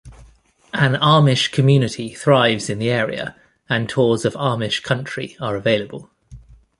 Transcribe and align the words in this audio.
An 0.73 0.93
Amish 0.95 1.51
community 1.51 2.09
thrives 2.11 2.71
in 2.71 2.79
the 2.79 2.89
area 2.89 3.35
and 3.69 3.87
tours 3.87 4.25
of 4.25 4.33
Amish 4.33 4.81
country 4.81 5.37
are 5.39 5.55
available. 5.55 6.09